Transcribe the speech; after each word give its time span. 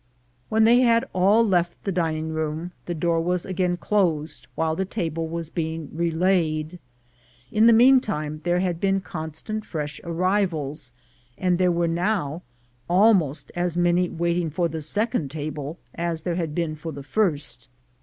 When 0.49 0.63
they 0.63 0.79
had 0.79 1.05
all 1.13 1.47
left 1.47 1.83
the 1.83 1.91
dining 1.91 2.29
room, 2.33 2.71
the 2.87 2.95
door 2.95 3.21
was 3.21 3.45
again 3.45 3.77
closed 3.77 4.47
while 4.55 4.75
the 4.75 4.83
table 4.83 5.27
was 5.27 5.51
being 5.51 5.89
relaid. 5.93 6.79
In 7.51 7.67
the 7.67 7.71
meantime 7.71 8.41
there 8.43 8.61
had 8.61 8.79
been 8.79 9.01
constant 9.01 9.63
fresh 9.63 10.01
arrivals, 10.03 10.91
and 11.37 11.59
there 11.59 11.71
were 11.71 11.87
now 11.87 12.41
almost 12.89 13.51
as 13.55 13.77
many 13.77 14.09
waiting 14.09 14.49
for 14.49 14.67
the 14.67 14.81
second 14.81 15.29
table 15.29 15.77
as 15.93 16.21
there 16.21 16.33
had 16.33 16.55
been 16.55 16.75
for 16.75 16.91
the 16.91 17.03
first. 17.03 17.69